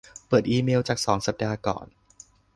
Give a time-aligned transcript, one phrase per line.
[0.27, 1.85] เปิดอีเมลจากสองสัปดาห์ก่อน